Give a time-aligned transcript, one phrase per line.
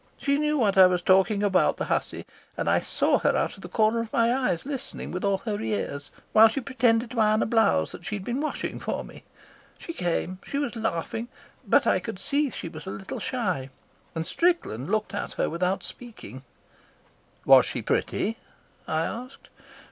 [0.17, 2.25] She knew what I was talking about, the hussy,
[2.57, 5.59] and I saw her out of the corner of my eyes listening with all her
[5.61, 9.23] ears, while she pretended to iron a blouse that she had been washing for me.
[9.77, 10.39] She came.
[10.43, 11.27] She was laughing,
[11.67, 13.69] but I could see that she was a little shy,
[14.15, 16.41] and Strickland looked at her without speaking."
[17.45, 18.37] "Was she pretty?"
[18.87, 19.51] I asked.